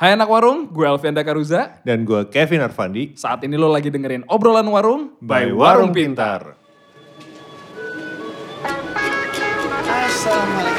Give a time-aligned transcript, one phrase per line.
[0.00, 1.84] Hai anak warung, gue Alfian Dakaruza.
[1.84, 3.12] Dan gue Kevin Arfandi.
[3.20, 6.56] Saat ini lo lagi dengerin obrolan warung By Warung Pintar.
[9.84, 10.69] Assalamualaikum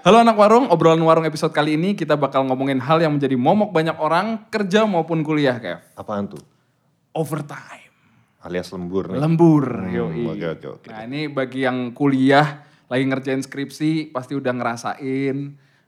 [0.00, 3.68] Halo anak warung, obrolan warung episode kali ini kita bakal ngomongin hal yang menjadi momok
[3.68, 5.84] banyak orang kerja maupun kuliah, Kev.
[5.92, 6.40] Apaan tuh?
[7.12, 7.92] Overtime,
[8.40, 9.20] Alias lembur nih.
[9.20, 10.24] lembur, Hmm, yoi.
[10.24, 10.88] Oke, oke, oke.
[10.88, 15.36] Nah ini bagi yang kuliah, lagi ngerjain skripsi, pasti udah ngerasain.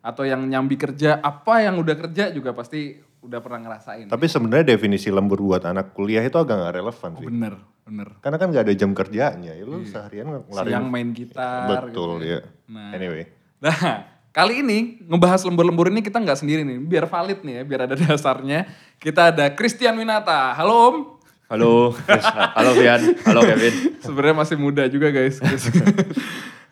[0.04, 4.12] Atau yang nyambi kerja, apa yang udah kerja juga pasti udah pernah ngerasain.
[4.12, 7.26] Tapi sebenarnya definisi lembur buat anak kuliah itu agak gak relevan sih.
[7.32, 7.54] Bener,
[7.88, 8.08] bener.
[8.20, 9.56] Karena kan gak ada jam kerjanya.
[9.56, 10.68] Ya lu seharian ngelarin.
[10.68, 11.88] Siang main gitar.
[11.88, 12.40] Betul gitu ya.
[12.68, 12.92] Nah.
[12.92, 13.40] Anyway.
[13.62, 17.80] Nah, kali ini ngebahas lembur-lembur ini kita nggak sendiri nih, biar valid nih ya, biar
[17.86, 18.66] ada dasarnya.
[18.98, 20.50] Kita ada Christian Winata.
[20.58, 20.96] Halo Om.
[21.46, 21.92] Halo,
[22.56, 24.00] halo Fian, halo Kevin.
[24.00, 25.38] Sebenarnya masih muda juga guys.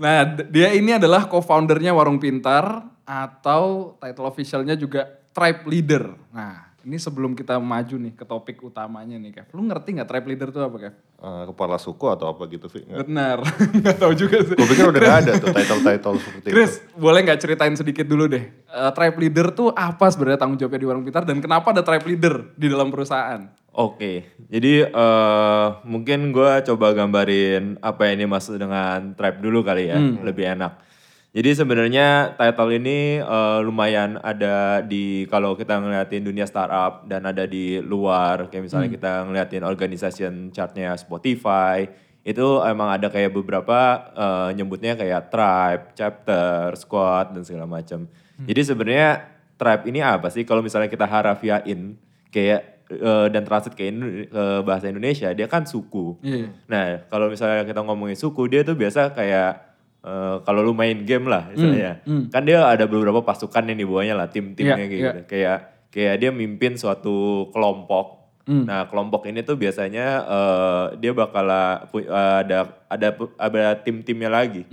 [0.00, 5.04] Nah, dia ini adalah co-foundernya Warung Pintar atau title officialnya juga
[5.36, 6.16] Tribe Leader.
[6.32, 9.52] Nah, ini sebelum kita maju nih ke topik utamanya nih, Kev.
[9.52, 10.94] Lu ngerti nggak Tribe Leader itu apa, Kev?
[11.20, 12.88] Eh, kepala suku atau apa gitu, Vi?
[12.88, 12.98] Nggak.
[13.04, 13.38] Benar,
[13.84, 14.56] nggak tahu juga sih.
[14.56, 16.96] Gue pikir udah ada tuh title-title seperti Chris, itu.
[16.96, 18.44] boleh nggak ceritain sedikit dulu deh.
[18.48, 22.06] Eh, tribe leader tuh apa sebenarnya tanggung jawabnya di Warung Pintar dan kenapa ada tribe
[22.08, 23.44] leader di dalam perusahaan?
[23.70, 30.00] Oke, jadi eh, mungkin gue coba gambarin apa yang dimaksud dengan tribe dulu kali ya,
[30.24, 30.89] lebih enak.
[31.30, 37.46] Jadi sebenarnya title ini eh, lumayan ada di kalau kita ngeliatin dunia startup dan ada
[37.46, 41.86] di luar, kayak misalnya kita ngeliatin organization chartnya Spotify,
[42.26, 43.78] itu emang ada kayak beberapa
[44.10, 48.10] eh, nyebutnya kayak tribe, chapter, squad dan segala macam.
[48.42, 49.22] Jadi sebenarnya
[49.54, 50.42] tribe ini apa sih?
[50.42, 51.94] Kalau misalnya kita harafiain
[52.34, 56.18] kayak eh, dan translate ke, Indo- ke bahasa Indonesia, dia kan suku.
[56.26, 56.50] Iya.
[56.66, 59.69] Nah, kalau misalnya kita ngomongin suku, dia tuh biasa kayak
[60.04, 62.00] eh, kalau lu main game lah misalnya.
[62.32, 65.00] Kan dia ada beberapa pasukan yang di bawahnya lah, tim-timnya kayak iya.
[65.00, 65.20] gitu.
[65.28, 65.58] Kayak
[65.90, 68.18] kayak dia mimpin suatu kelompok.
[68.50, 72.58] Nah, kelompok ini tuh biasanya eh, dia bakal eh, ada
[72.90, 73.08] ada
[73.38, 74.66] ada tim-timnya lagi.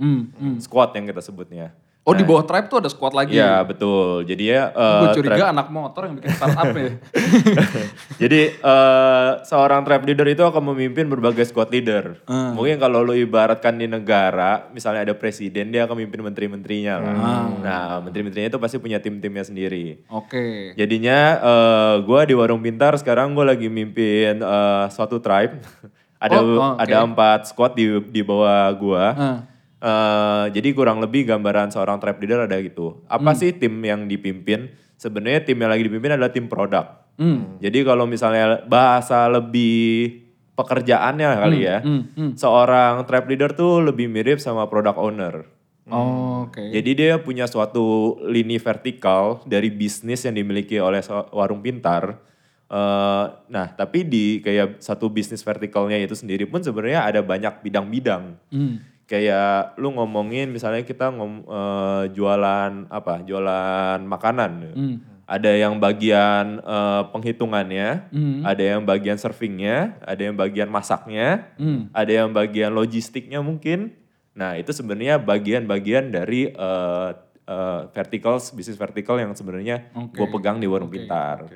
[0.58, 1.70] Squad yang kita sebutnya.
[2.08, 3.36] Oh di bawah tribe tuh ada squad lagi.
[3.36, 4.24] Iya, betul.
[4.24, 6.96] Jadi ya Gue eh, curiga anak motor yang bikin startup ya.
[8.24, 12.16] Jadi eh, seorang tribe leader itu akan memimpin berbagai squad leader.
[12.28, 17.14] Mungkin kalau lu ibaratkan di negara, misalnya ada presiden, dia akan memimpin menteri-menterinya lah.
[17.60, 20.08] Nah, menteri-menterinya itu pasti punya tim-timnya sendiri.
[20.08, 20.72] Oke.
[20.80, 25.60] Jadinya eh gua di warung pintar sekarang gue lagi mimpin eh, suatu tribe.
[26.18, 26.82] ada Oh, oh, oke.
[26.82, 29.04] ada empat squad di di bawah gua.
[29.14, 29.38] Ah.
[29.78, 32.98] Eh, jadi kurang lebih gambaran seorang tribe leader ada gitu.
[33.06, 34.74] Apa sih tim yang dipimpin?
[34.98, 37.06] Sebenarnya tim yang lagi dipimpin adalah tim produk.
[37.62, 40.18] Jadi kalau misalnya bahasa lebih
[40.58, 41.78] pekerjaannya kali ya,
[42.34, 45.46] seorang tribe leader tuh lebih mirip sama product owner.
[45.88, 46.68] Oh, Oke.
[46.74, 51.00] Jadi dia punya suatu lini vertikal dari bisnis yang dimiliki oleh
[51.30, 52.18] warung pintar.
[52.68, 58.36] Eh, nah, tapi di kayak satu bisnis vertikalnya itu sendiri pun sebenarnya ada banyak bidang-bidang.
[59.08, 63.24] Kayak lu ngomongin misalnya kita ngom, eh, jualan apa?
[63.24, 64.52] Jualan makanan.
[65.24, 68.12] Ada yang bagian eh, penghitungannya,
[68.44, 71.48] ada yang bagian servingnya, ada yang bagian masaknya,
[71.92, 73.96] ada yang bagian logistiknya mungkin.
[74.32, 77.10] Nah itu sebenarnya bagian-bagian dari eh,
[77.44, 81.48] eh, verticals, bisnis vertikal yang sebenarnya gue pegang di warung pintar.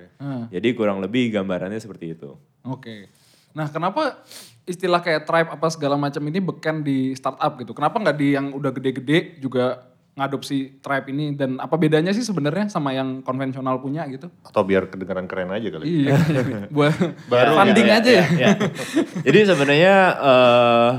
[0.48, 2.32] Jadi kurang lebih gambarannya seperti itu.
[2.64, 3.08] Oke.
[3.52, 4.24] Nah kenapa
[4.72, 7.76] istilah kayak tribe apa segala macam ini beken di startup gitu?
[7.76, 12.68] Kenapa nggak di yang udah gede-gede juga ngadopsi tribe ini dan apa bedanya sih sebenarnya
[12.68, 14.28] sama yang konvensional punya gitu?
[14.44, 15.84] Atau biar kedengeran keren aja kali.
[15.84, 16.16] Iya,
[16.74, 16.96] buat
[17.28, 18.26] Baru funding ya, aja ya.
[18.36, 18.48] ya.
[19.24, 20.90] Jadi sebenarnya eh,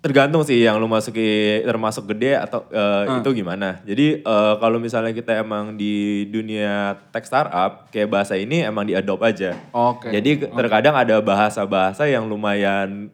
[0.00, 3.84] tergantung sih yang lu masuki termasuk gede atau eh, itu gimana.
[3.84, 9.20] Jadi eh, kalau misalnya kita emang di dunia tech startup kayak bahasa ini emang diadopt
[9.20, 9.60] aja.
[9.76, 10.08] Oke.
[10.08, 13.12] Jadi terkadang ada bahasa-bahasa yang lumayan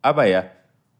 [0.00, 0.42] apa ya?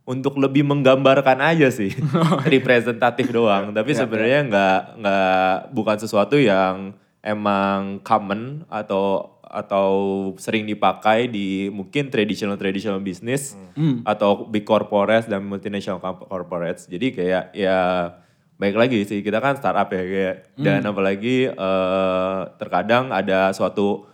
[0.03, 1.97] Untuk lebih menggambarkan aja sih,
[2.53, 3.73] representatif doang.
[3.73, 6.93] Tapi sebenarnya nggak nggak bukan sesuatu yang
[7.25, 9.91] emang common atau atau
[10.41, 13.53] sering dipakai di mungkin traditional traditional business
[14.09, 16.89] atau big corporates dan multinational corporates.
[16.89, 18.09] Jadi kayak ya
[18.57, 24.07] baik lagi sih kita kan startup ya kayak dan apalagi eh, terkadang ada suatu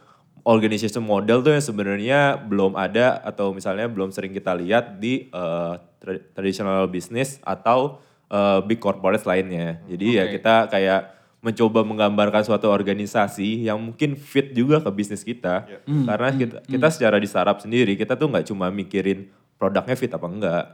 [0.49, 5.75] organization model tuh yang sebenarnya belum ada atau misalnya belum sering kita lihat di eh,
[6.01, 8.01] tra- traditional business atau
[8.33, 9.85] eh, big corporates lainnya.
[9.85, 10.41] Jadi ya Oke.
[10.41, 11.18] kita kayak
[11.49, 15.65] mencoba menggambarkan suatu organisasi yang mungkin fit juga ke bisnis kita.
[15.89, 16.05] Hmm.
[16.05, 20.27] Karena kita, kita secara di startup sendiri kita tuh nggak cuma mikirin produknya fit apa
[20.29, 20.65] enggak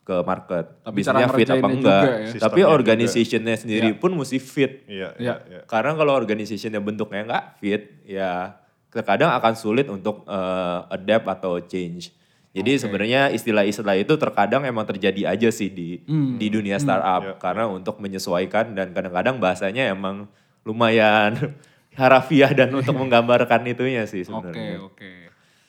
[0.00, 2.02] ke market, Tapi bisnisnya fit apa enggak.
[2.02, 2.40] juga ya.
[2.40, 2.72] Tapi juga.
[2.72, 4.72] organizationnya sendiri pun mesti fit.
[4.86, 5.18] Iya, Iya.
[5.18, 5.60] iya, iya.
[5.66, 8.54] Karena kalau organizationnya bentuknya nggak fit, ya
[8.90, 12.10] terkadang akan sulit untuk eh, adapt atau change.
[12.50, 16.02] Jadi sebenarnya istilah-istilah itu terkadang emang terjadi aja sih di
[16.34, 17.34] di dunia startup Iya.
[17.38, 20.26] karena untuk menyesuaikan dan kadang-kadang bahasanya emang
[20.64, 21.54] lumayan
[21.94, 24.82] harafiah dan untuk menggambarkan itunya sih Oke, sebenarnya.
[24.82, 25.12] oke.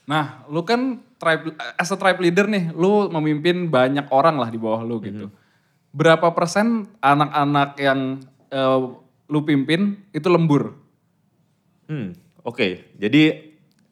[0.10, 4.57] Nah, lu kan tribe as a tribe leader nih, lu memimpin banyak orang lah di
[4.57, 5.30] bawah lu gitu.
[5.94, 8.18] Berapa persen anak-anak yang
[8.50, 8.80] eh,
[9.30, 10.74] lu pimpin itu lembur?
[11.86, 12.98] Hmm, oke.
[12.98, 13.50] Jadi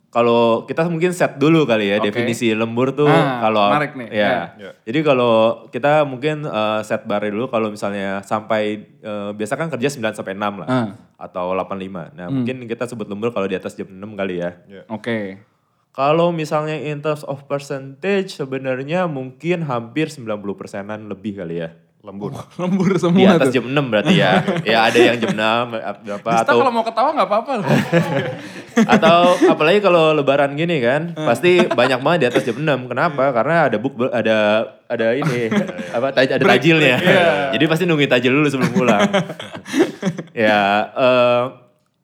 [0.10, 2.10] kalau kita mungkin set dulu kali ya Oke.
[2.10, 4.18] definisi lembur tuh Ah, kalau menarik nih, ya.
[4.18, 4.42] ya.
[4.58, 4.72] Ya.
[4.84, 5.34] Jadi kalau
[5.68, 8.62] kita mungkin eh, set bar dulu kalau misalnya sampai
[8.98, 10.88] eh, biasa kan kerja 9 sampai 6 lah Ah.
[11.20, 12.10] atau 85.
[12.12, 14.58] Nah, mungkin kita sebut lembur kalau di atas jam 6 kali ya.
[14.88, 15.46] Oke.
[15.90, 21.70] Kalau misalnya in terms of percentage sebenarnya mungkin hampir 90 persenan lebih kali ya.
[22.00, 22.32] Lembur.
[22.58, 23.60] Lembur Di semua atas tuh.
[23.60, 24.40] jam 6 berarti ya.
[24.72, 27.68] ya ada yang jam 6 berapa Dista atau kalau mau ketawa nggak apa-apa loh.
[28.86, 32.92] Atau apalagi kalau lebaran gini kan, pasti banyak banget di atas jam 6.
[32.92, 33.34] Kenapa?
[33.34, 34.38] Karena ada buk ada
[34.86, 35.50] ada ini
[35.98, 36.98] apa taj- ada tajilnya.
[37.56, 39.02] Jadi pasti nungguin tajil dulu sebelum pulang.
[40.48, 40.62] ya
[40.96, 41.44] eh,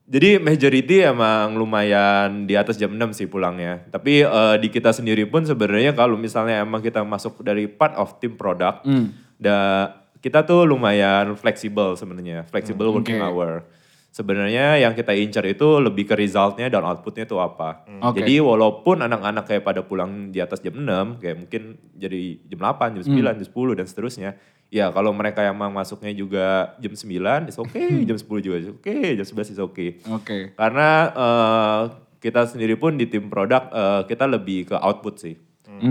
[0.06, 3.90] jadi majority emang lumayan di atas jam 6 sih pulangnya.
[3.90, 8.22] Tapi eh, di kita sendiri pun sebenarnya kalau misalnya emang kita masuk dari part of
[8.22, 8.86] tim product,
[9.42, 9.90] da,
[10.22, 13.26] kita tuh lumayan fleksibel sebenarnya, flexible working oke.
[13.30, 13.52] hour.
[14.16, 17.84] Sebenarnya yang kita incar itu lebih ke resultnya dan outputnya itu apa.
[18.00, 18.24] Oke.
[18.24, 22.96] Jadi walaupun anak-anak kayak pada pulang di atas jam 6, kayak mungkin jadi jam 8,
[22.96, 24.30] jam 9, jam 10 dan seterusnya.
[24.72, 29.26] Ya kalau mereka yang masuknya juga jam 9, is oke, jam 10 juga oke, jam
[29.28, 29.86] 11 is oke.
[30.08, 30.56] Oke.
[30.56, 31.82] Karena eh,
[32.24, 35.36] kita sendiri pun di tim produk eh, kita lebih ke output sih.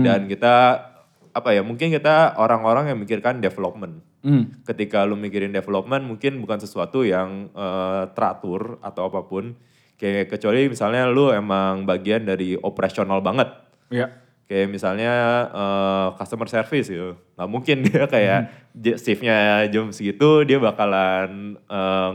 [0.01, 0.81] Dan kita
[1.29, 4.01] apa ya mungkin kita orang-orang yang mikirkan development.
[4.25, 4.49] Hmm.
[4.65, 9.53] Ketika lu mikirin development mungkin bukan sesuatu yang eh, teratur atau apa pun.
[9.95, 13.53] Kayak kecuali misalnya lu emang bagian dari operasional banget.
[13.93, 14.09] Iya.
[14.49, 15.13] Kayak misalnya
[15.53, 17.13] eh, customer service gitu.
[17.37, 18.39] Nggak mungkin dia kayak
[18.73, 22.11] j- shiftnya jam segitu dia bakalan eh,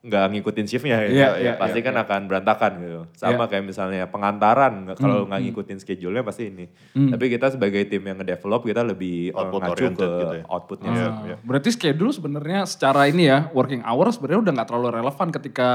[0.00, 1.20] nggak ngikutin shiftnya gitu.
[1.20, 3.00] Iya, Ya, iya, pasti iya, kan akan berantakan gitu.
[3.12, 6.64] Sama kayak misalnya pengantaran kalau nggak ngikutin schedule-nya pasti ini.
[6.96, 10.06] Tapi kita sebagai tim yang nge-develop kita lebih eh, Output ngacu ke gitu
[10.40, 10.44] ya.
[10.48, 10.90] outputnya.
[10.96, 11.08] Sih.
[11.28, 11.36] iya.
[11.44, 15.68] Berarti schedule sebenarnya secara ini ya working hours sebenarnya udah nggak terlalu relevan ketika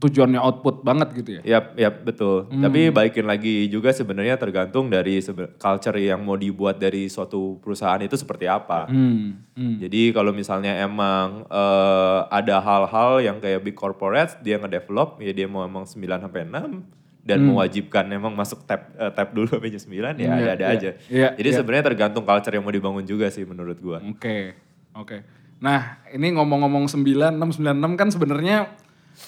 [0.00, 1.42] tujuannya output banget gitu ya.
[1.44, 2.48] Yap, yap betul.
[2.48, 5.20] Tapi balikin lagi juga sebenarnya tergantung dari
[5.60, 8.88] culture yang mau dibuat dari suatu perusahaan itu seperti apa.
[8.88, 9.44] Hmm.
[9.52, 9.76] hmm.
[9.84, 15.44] Jadi kalau misalnya emang eh, ada hal-hal yang kayak big corporate dia ngedevelop ya dia
[15.44, 19.82] mau emang 9 sampai 6 dan mewajibkan emang masuk tab eh, tab dulu sampai jam
[19.84, 20.90] 9 ya Iya, ada-ada iya, aja.
[21.12, 21.56] iya, Jadi iya.
[21.60, 24.00] sebenarnya tergantung culture yang mau dibangun juga sih menurut gua.
[24.00, 24.56] Oke,
[24.96, 25.20] oke.
[25.60, 28.56] Nah, ini ngomong-ngomong 96, 96 kan sebenarnya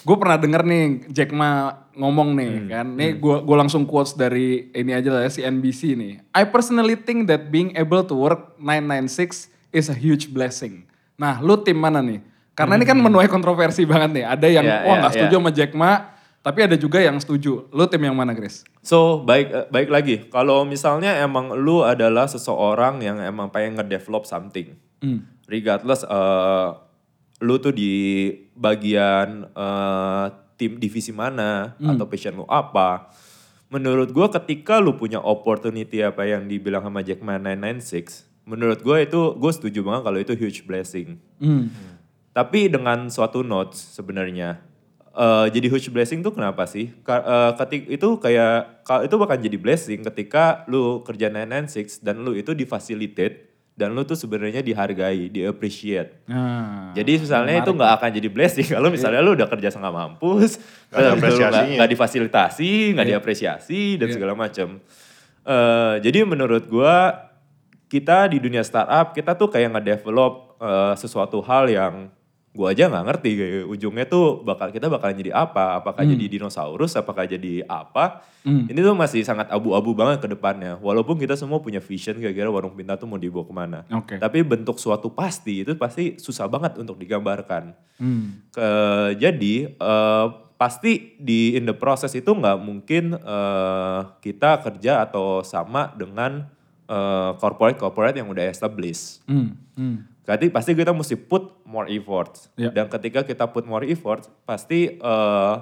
[0.01, 2.87] gue pernah denger nih Jack Ma ngomong nih kan.
[2.97, 6.13] Nih gue gua langsung quotes dari ini aja lah ya, CNBC nih.
[6.33, 10.89] I personally think that being able to work 996 is a huge blessing.
[11.15, 12.19] Nah, lu tim mana nih?
[12.53, 14.25] Karena ini kan menuai kontroversi banget nih.
[14.29, 15.39] Ada yang Ya, wah ya, nggak setuju ya.
[15.41, 15.91] sama Jack Ma,
[16.45, 17.65] tapi ada juga yang setuju.
[17.73, 18.61] Lu tim yang mana, Chris?
[18.83, 24.27] So baik eh, baik lagi kalau misalnya emang lu adalah seseorang yang emang pengen ngedevelop
[24.27, 24.75] something,
[25.47, 26.69] regardless eh,
[27.43, 27.91] lu tuh di
[28.55, 33.11] bagian eh, tim divisi mana atau passion lu apa,
[33.67, 39.03] menurut gua ketika lu punya opportunity apa yang dibilang sama Jack Ma 996, menurut gua
[39.03, 41.19] itu gue setuju banget kalau itu huge blessing.
[41.37, 41.67] Hmm.
[42.31, 44.63] Tapi dengan suatu notes sebenarnya.
[45.13, 46.89] eh, jadi huge blessing tuh kenapa sih?
[47.05, 52.17] Ka, eh, ketik itu kayak ka- itu bahkan jadi blessing ketika lu kerja 996 dan
[52.25, 56.29] lu itu difacilitate dan lu tuh sebenarnya dihargai, di appreciate.
[56.29, 60.61] Nah, Jadi misalnya itu nggak akan jadi blessing kalau misalnya lu udah kerja setengah mampus,
[61.73, 64.13] Nggak difasilitasi, nggak diapresiasi dan Iya.
[64.13, 64.77] segala macam.
[65.43, 67.27] Eh, jadi menurut gua
[67.89, 71.93] kita di dunia startup kita tuh kayak ngedevelop eh, sesuatu hal yang
[72.53, 75.81] gua aja nggak ngerti kayak ujungnya tuh bakal kita bakalan jadi apa?
[75.81, 76.93] Apakah jadi dinosaurus?
[76.93, 78.21] Apakah jadi apa?
[78.43, 80.75] Ini tuh masih sangat abu-abu banget ke depannya.
[80.83, 83.79] Walaupun kita semua punya vision kira-kira warung pintar tuh mau dibawa ke mana.
[83.87, 84.15] Oke.
[84.19, 87.71] Tapi bentuk suatu pasti itu pasti susah banget untuk digambarkan.
[87.95, 88.43] Hmm.
[88.51, 90.27] Ke- jadi eh,
[90.59, 96.43] pasti di in the process itu nggak mungkin eh, kita kerja atau sama dengan
[96.91, 99.23] eh, corporate corporate yang udah established.
[99.23, 99.55] Hmm.
[99.79, 100.03] Hmm.
[100.27, 102.37] Berarti pasti kita mesti put more effort.
[102.53, 102.69] Ya.
[102.69, 105.53] Dan ketika kita put more effort, pasti eh,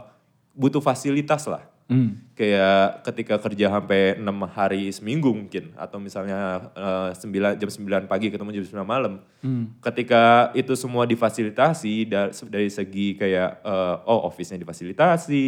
[0.51, 1.63] butuh fasilitas lah.
[1.87, 2.23] Hmm.
[2.39, 8.31] Kayak ketika kerja sampai 6 hari seminggu mungkin atau misalnya eh, 9 jam 9 pagi
[8.31, 9.19] ketemu jam 9 malam.
[9.43, 9.75] Hmm.
[9.83, 15.45] Ketika itu semua difasilitasi da- dari segi kayak eh, oh office-nya difasilitasi,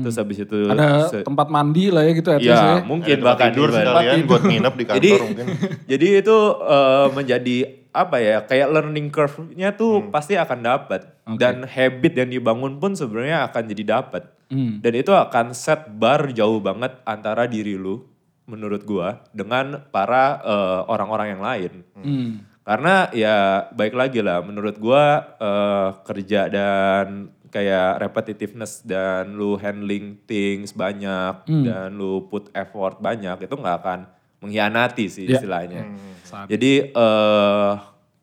[0.00, 0.60] terus habis itu.
[0.64, 2.74] Ada se- tempat mandi lah ya gitu at ya, ya.
[2.80, 5.46] mungkin Ada bahkan tidur sekalian buat nginep di kantor Jadi mungkin.
[5.92, 7.56] jadi itu eh, menjadi
[7.92, 13.46] apa ya kayak learning curve-nya tuh pasti akan dapat dan habit yang dibangun pun sebenarnya
[13.52, 14.32] akan jadi dapat.
[14.48, 14.80] Hmm.
[14.80, 18.04] Dan itu akan set bar jauh banget antara diri lu
[18.48, 21.72] menurut gua dengan para eh, orang-orang yang lain.
[21.94, 22.30] Hmm.
[22.64, 30.16] Karena ya baik lagi lah menurut gua eh, kerja dan kayak repetitiveness dan lu handling
[30.24, 34.00] things banyak dan lu put effort banyak itu nggak akan
[34.40, 35.36] mengkhianati sih Ya.
[35.36, 35.84] istilahnya.
[36.32, 37.72] Saat- Jadi eh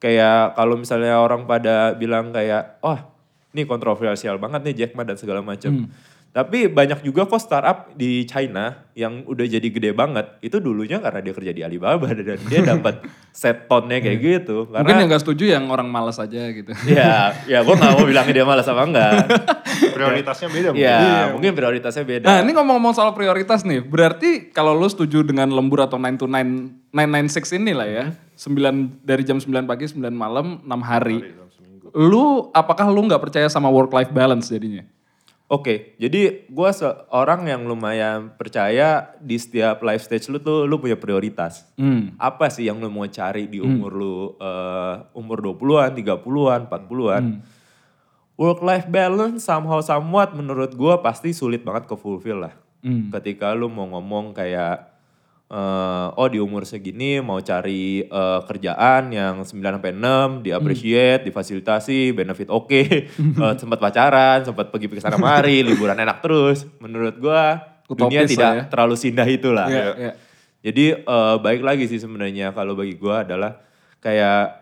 [0.02, 3.06] kayak kalau misalnya orang pada bilang kayak wah
[3.54, 5.86] ini kontroversial banget nih Jack Ma dan segala macam.
[6.30, 10.38] Tapi banyak juga kok startup di China yang udah jadi gede banget.
[10.46, 13.02] Itu dulunya karena dia kerja di Alibaba dan dia dapat
[13.34, 14.70] set tonnya kayak gitu.
[14.70, 16.70] Mungkin Karena yang gak setuju yang orang malas aja gitu.
[16.86, 19.26] ya, ya gue gak mau bilangin dia malas apa enggak.
[19.98, 20.86] Prioritasnya beda mungkin.
[20.86, 21.02] ya,
[21.34, 22.26] mungkin prioritasnya beda.
[22.30, 26.28] Nah ini ngomong-ngomong soal prioritas nih, berarti kalau lu setuju dengan lembur atau 9 to
[26.30, 28.06] 9, 996 ini lah ya,
[28.38, 31.36] 9 dari jam 9 pagi 9 malam 6 hari.
[31.92, 34.86] Lu apakah lu nggak percaya sama work life balance jadinya?
[35.50, 40.94] Oke, jadi gue seorang yang lumayan percaya di setiap life stage lu tuh lu punya
[40.94, 41.66] prioritas.
[41.74, 42.14] Hmm.
[42.22, 47.24] Apa sih yang lu mau cari di umur lu eh, umur 20-an, 30-an, 40-an.
[48.38, 52.54] Work life balance somehow somewhat menurut gue pasti sulit banget ke fulfill lah.
[52.86, 53.10] Hmm.
[53.10, 54.89] Ketika lu mau ngomong kayak
[55.50, 61.26] eh, oh di umur segini mau cari eh, kerjaan yang 9 sampai 6 di appreciate,
[61.26, 62.82] difasilitasi, benefit oke,
[63.44, 66.70] eh, sempat pacaran, sempat pergi ke sana mari, liburan enak terus.
[66.78, 68.64] Menurut gua dunia Utopis tidak lah ya.
[68.70, 69.68] terlalu sindah itulah.
[69.68, 70.12] Iya, iya.
[70.60, 73.58] Jadi eh, baik lagi sih sebenarnya kalau bagi gua adalah
[74.00, 74.60] kayak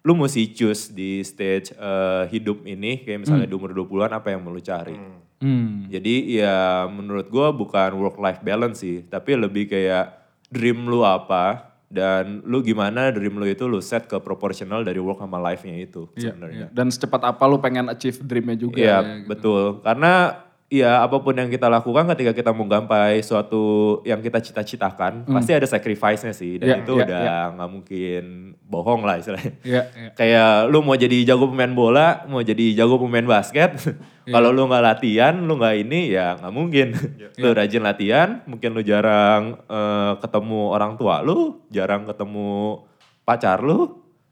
[0.00, 4.40] lu mesti choose di stage eh, hidup ini kayak misalnya di umur 20-an apa yang
[4.40, 4.96] mau lu cari.
[4.96, 5.29] Hmm.
[5.88, 10.20] Jadi ya menurut gua bukan work life balance sih, tapi lebih kayak
[10.52, 15.18] dream lu apa dan lu gimana dream lu itu lu set ke proportional dari work
[15.18, 16.54] sama life-nya itu Iya, sebenarnya.
[16.54, 16.66] iya.
[16.70, 18.78] Dan secepat apa lu pengen achieve dreamnya juga.
[18.78, 19.26] Iya, ya, gitu.
[19.26, 19.62] betul.
[19.82, 20.12] Karena
[20.70, 25.50] ya apa pun yang kita lakukan ketika kita mau gapai suatu yang kita cita-citakan, pasti
[25.50, 27.20] ada sacrifice-nya sih dan Iya, itu iya, udah
[27.58, 28.24] nggak mungkin
[28.70, 29.58] bohong lah istilahnya.
[29.66, 30.10] Iya, iya.
[30.14, 33.74] Kayak lu mau jadi jago pemain bola, mau jadi jago pemain basket,
[34.22, 34.30] Iya.
[34.30, 36.88] kalau lu nggak latihan, lu nggak ini ya nggak mungkin.
[37.18, 37.28] Iya.
[37.42, 42.86] lu rajin latihan, mungkin lu jarang eh, ketemu orang tua lu, jarang ketemu
[43.26, 43.88] pacar lu, Iya.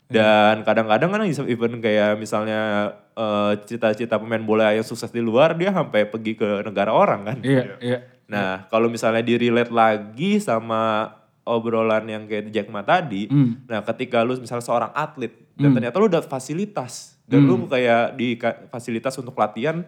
[0.08, 5.68] Dan kadang-kadang kan even kayak misalnya eh, cita-cita pemain bola yang sukses di luar, dia
[5.68, 7.38] sampai pergi ke negara orang kan.
[7.44, 7.98] Iya, iya.
[8.28, 11.12] Nah, kalau misalnya di relate lagi sama
[11.48, 13.64] obrolan yang kayak Jack Ma tadi, Hmm.
[13.64, 17.72] nah ketika lu misalnya seorang atlet dan ternyata lu udah fasilitas dan lu Hmm.
[17.72, 18.36] kayak di
[18.68, 19.84] fasilitas untuk latihan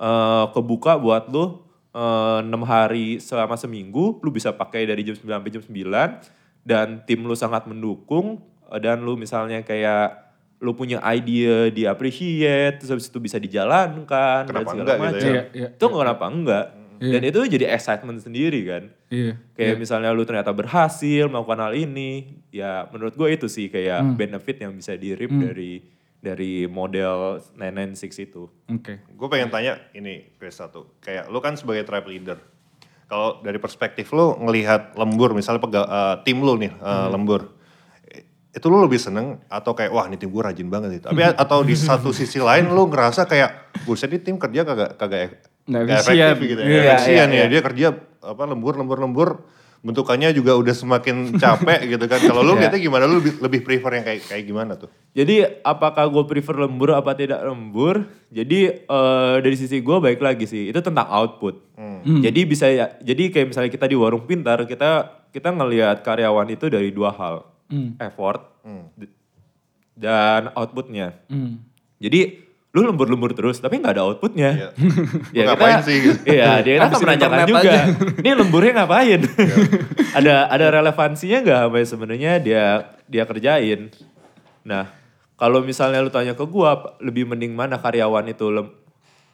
[0.00, 1.62] eh, kebuka buat lu
[1.92, 6.08] eh, enam hari selama seminggu, lu bisa pakai dari jam 9 sampai jam 9
[6.64, 8.40] dan tim lu sangat mendukung
[8.78, 10.22] dan lu misalnya kayak
[10.58, 15.04] lu punya ide di appreciate terus habis itu bisa dijalankan dan Kenapa segala enggak gitu
[15.04, 15.26] macam.
[15.26, 15.32] ya?
[15.32, 15.68] Iya, iya.
[15.74, 16.66] Itu kenapa enggak?
[17.02, 17.12] Iya.
[17.12, 18.82] Dan itu jadi excitement sendiri kan.
[19.10, 19.34] Iya.
[19.52, 22.10] Kayak misalnya lu ternyata berhasil melakukan hal ini,
[22.48, 24.14] ya menurut gue itu sih kayak Hmm.
[24.14, 25.82] benefit yang bisa di reap dari
[26.22, 28.46] dari model 996 itu.
[28.70, 29.02] Oke.
[29.10, 32.38] Gue pengen tanya ini Chris satu, kayak lu kan sebagai tribe leader,
[33.04, 37.50] kalau dari perspektif lu ngelihat lembur, misalnya pega, eh, tim lu nih eh, lembur, eh,
[38.52, 41.58] itu lu lebih seneng atau kayak wah ini tim gue rajin banget itu, tapi atau
[41.60, 43.50] di satu sisi lain lu ngerasa kayak
[43.82, 46.26] buset ini tim kerja kagak kagak Nggak efisien.
[46.26, 47.86] efektif gitu ya, Iya, efisien iya, ya dia kerja
[48.20, 49.28] apa lembur lembur lembur
[49.80, 52.18] bentukannya juga udah semakin capek gitu kan.
[52.20, 52.66] Kalau lu Iya.
[52.66, 53.02] lihatnya gimana?
[53.04, 54.86] Lu lebih, lebih prefer yang kayak kayak gimana tuh?
[55.10, 58.04] Jadi apakah gue prefer lembur apa tidak lembur?
[58.28, 61.74] Jadi eh, dari sisi gue baik lagi sih, itu tentang output.
[62.02, 64.90] Jadi bisa ya, jadi kayak misalnya kita di warung pintar, kita
[65.30, 67.46] kita ngelihat karyawan itu dari dua hal,
[67.98, 68.40] effort
[68.94, 69.12] d-
[69.94, 71.16] dan outputnya.
[71.26, 71.60] Hmm.
[71.98, 74.50] Jadi lu lembur-lembur terus tapi nggak ada outputnya.
[74.56, 74.68] Iya.
[75.36, 76.16] ya ngapain sih, gitu?
[76.24, 77.60] Iya, dia kita Habisin menanyakan juga.
[77.60, 77.80] aja.
[78.24, 79.20] Ini lemburnya ngapain?
[80.18, 82.64] ada ada relevansinya nggak apa yang sebenarnya dia
[83.04, 83.92] dia kerjain?
[84.64, 84.88] Nah,
[85.36, 88.72] kalau misalnya lu tanya ke gua, lebih mending mana karyawan itu lem-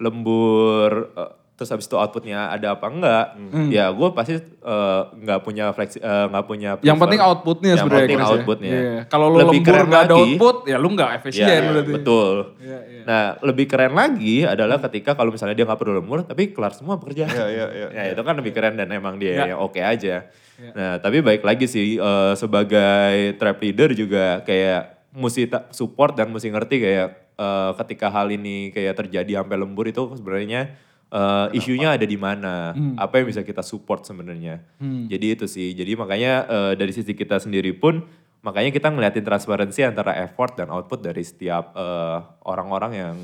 [0.02, 3.26] lembur eh, terus habis itu outputnya ada apa enggak,
[3.68, 6.70] ya gue pasti eh, nggak punya fleksi, eh, nggak punya.
[6.76, 8.06] Yang prefer- penting outputnya Yang sebenarnya.
[8.06, 8.28] penting ya.
[8.30, 8.70] outputnya.
[8.72, 8.94] Iya.
[9.04, 11.92] Kalau lo Lebih lembur keren nggak ada lagi- output, ya lu nggak efisien Ya, berarti.
[11.92, 12.34] betul.
[12.56, 13.02] Iya, iya.
[13.02, 16.94] Nah, lebih keren lagi adalah ketika kalau misalnya dia nggak perlu lembur, tapi kelar semua
[16.96, 17.26] pekerjaan.
[17.28, 17.86] Iya, iya, iya.
[17.92, 19.44] Ya, itu kan lebih keren dan emang dia Iya.
[19.50, 20.30] yang oke aja.
[20.70, 26.46] Nah, tapi baik lagi sih eh, sebagai trap leader juga kayak mesti support dan mesti
[26.46, 30.74] ngerti kayak eh, ketika hal ini kayak terjadi sampai lembur itu sebenarnya
[31.12, 34.60] eh, isunya ada di mana, apa yang bisa kita support sebenarnya.
[35.08, 35.72] Jadi itu sih.
[35.72, 38.04] Jadi makanya eh, dari sisi kita sendiri pun
[38.38, 43.16] makanya kita ngeliatin transparansi antara effort dan output dari setiap eh, orang-orang yang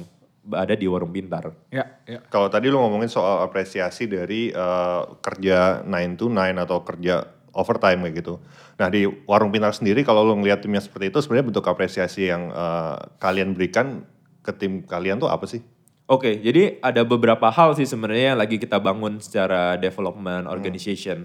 [0.52, 1.56] ada di warung pintar.
[1.72, 2.20] Ya, ya.
[2.28, 7.24] Kalau tadi lu ngomongin soal apresiasi dari eh, kerja 9 to 9 atau kerja
[7.54, 8.34] overtime kayak gitu.
[8.76, 12.50] Nah di warung pintar sendiri kalau lu ngeliat timnya seperti itu sebenarnya bentuk apresiasi yang
[12.50, 14.04] eh, kalian berikan
[14.44, 15.64] ke tim kalian tuh apa sih?
[16.04, 21.24] Oke, jadi ada beberapa hal sih sebenarnya yang lagi kita bangun secara development organization.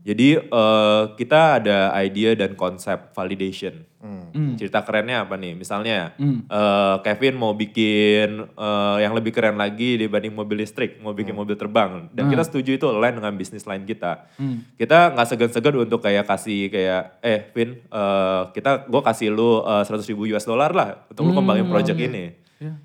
[0.00, 3.84] Jadi eh, kita ada idea dan konsep validation.
[4.56, 5.52] Cerita kerennya apa nih?
[5.56, 11.36] Misalnya eh, Kevin mau bikin eh, yang lebih keren lagi dibanding mobil listrik, mau bikin
[11.36, 12.08] mobil terbang.
[12.12, 14.24] Dan kita setuju itu align dengan bisnis line kita.
[14.76, 19.84] Kita nggak segan-segan untuk kayak kasih kayak, eh Vin, eh, kita gue kasih lu eh,
[19.84, 22.39] 100 ribu US dollar lah untuk lu kembangin project ini.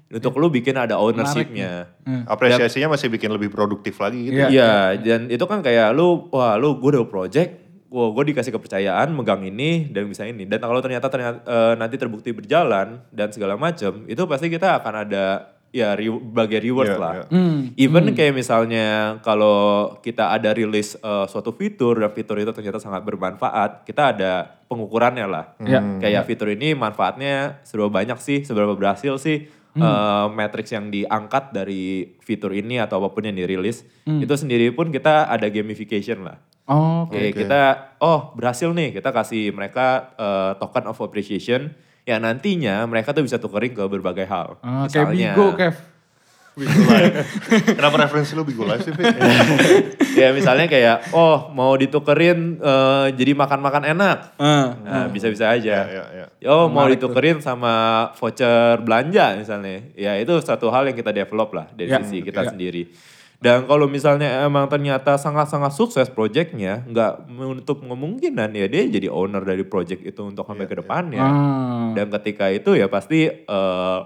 [0.07, 1.91] Untuk lu bikin ada ownership-nya.
[2.25, 4.39] Apresiasinya masih bikin lebih produktif lagi gitu.
[4.39, 4.47] Iya.
[4.47, 7.51] Iya, dan itu kan kayak lu, wah lu gue udah project,
[7.91, 10.47] wah gue dikasih kepercayaan megang ini dan bisa ini.
[10.47, 14.95] Dan kalau ternyata ternyata eh, nanti terbukti berjalan dan segala macam, itu pasti kita akan
[15.07, 15.25] ada
[15.75, 17.13] ya re, bagai reward Iya, lah.
[17.27, 17.27] iya.
[17.75, 23.03] Even kayak misalnya kalau kita ada rilis eh, suatu fitur dan fitur itu ternyata sangat
[23.03, 25.51] bermanfaat, kita ada pengukurannya lah.
[25.59, 25.99] Iya.
[25.99, 29.51] Kayak fitur ini manfaatnya seberapa banyak sih, seberapa berhasil sih,
[29.83, 34.89] eh, matrix yang diangkat dari fitur ini atau apa pun yang dirilis, itu sendiri pun
[34.89, 36.39] kita ada gamification lah.
[36.65, 37.13] Oh, oke.
[37.13, 43.13] Oke, kita oh berhasil nih, kita kasih mereka eh, token of appreciation yang nantinya mereka
[43.17, 44.61] tuh bisa tukerin ke berbagai hal.
[44.61, 45.94] Ah, kayak Bigo, Kev.
[46.55, 47.15] Bigo Live.
[47.75, 48.95] Kenapa referensi lu Bigo Live sih,
[50.21, 54.39] ya misalnya kayak oh mau ditukerin eh, jadi makan-makan enak.
[54.39, 55.83] Nah, bisa-bisa aja.
[55.83, 56.25] Ya, ya, ya.
[56.47, 59.91] Oh, mau Menarik ditukerin sama voucher belanja misalnya.
[59.93, 62.49] Ya, itu satu hal yang kita develop lah dari Ya, sisi kita ya.
[62.55, 62.87] sendiri.
[63.35, 69.43] Dan kalau misalnya emang ternyata sangat-sangat sukses projectnya, nggak menutup kemungkinan ya dia jadi owner
[69.43, 71.19] dari project itu untuk sampai ke depannya.
[71.21, 71.91] Ah.
[71.93, 73.99] Dan ketika itu ya pasti eh,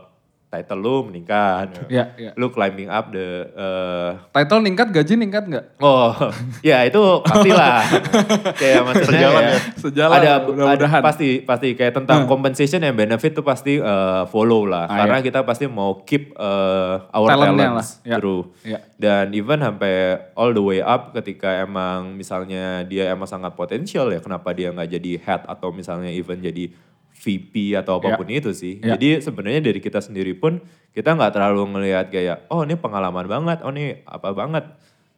[0.50, 1.86] title lu meningkat.
[1.94, 2.34] Ya, ya.
[2.34, 5.66] Lu climbing up the eh, Title ningkat, gaji ningkat nggak?
[5.78, 6.10] Oh,
[6.66, 7.86] ya itu pastilah.
[8.62, 9.60] kayak maksudnya Sejalan ya, ya.
[9.78, 11.02] Sejalan, ada, mudah-mudahan.
[11.02, 14.90] ada pasti pasti kayak tentang compensation and benefit tuh pasti eh, follow lah.
[14.90, 18.18] Ah, karena kita pasti mau keep eh, our Talentnya talents lah, ya.
[18.18, 18.42] through.
[18.66, 18.80] Ya.
[18.98, 24.18] Dan even sampai all the way up ketika emang misalnya dia emang sangat potensial ya
[24.18, 26.74] kenapa dia nggak jadi head atau misalnya even jadi
[27.20, 28.80] VP atau apa pun itu sih.
[28.80, 28.96] Ya.
[28.96, 33.60] Jadi sebenarnya dari kita sendiri pun kita nggak terlalu ngelihat kayak oh ini pengalaman banget,
[33.62, 34.66] oh ini apa banget.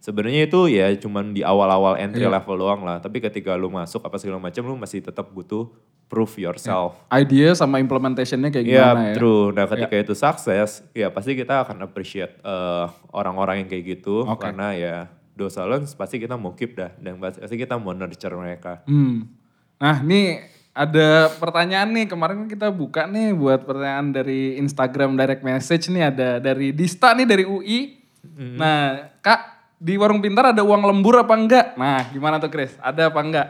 [0.01, 2.33] Sebenarnya itu ya cuman di awal-awal entry Iya.
[2.33, 2.97] level doang lah.
[2.97, 5.69] Tapi ketika lu masuk apa segala macam lu masih tetap butuh
[6.09, 6.97] prove yourself.
[7.07, 9.15] Idea sama implementationnya kayak Iya, gimana ya?
[9.15, 9.53] true.
[9.53, 14.41] Nah, ketika itu sukses, ya pasti kita akan appreciate eh, orang-orang yang kayak gitu Oke.
[14.41, 14.95] karena ya
[15.31, 18.81] dosa lens pasti kita mau keep dah dan pasti kita mau nurture mereka.
[18.83, 19.29] Hmm.
[19.77, 22.07] Nah, ini ada pertanyaan nih.
[22.07, 27.11] Kemarin kan kita buka nih buat pertanyaan dari Instagram direct message nih ada dari Dista
[27.11, 27.99] nih dari UI.
[28.37, 31.73] Nah, Kak, di warung pintar ada uang lembur apa enggak?
[31.73, 32.77] Nah, gimana tuh Chris?
[32.77, 33.47] Ada apa enggak?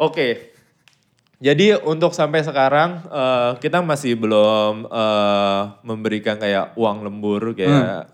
[0.00, 0.56] Oke.
[1.44, 8.08] Jadi untuk sampai sekarang eh, kita masih belum eh, memberikan kayak uang lembur kayak